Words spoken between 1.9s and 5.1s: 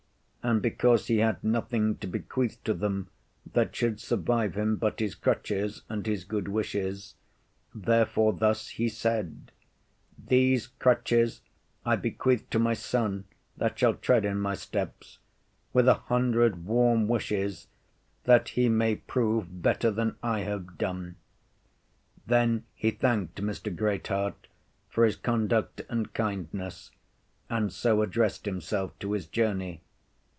to bequeath to them that should survive him but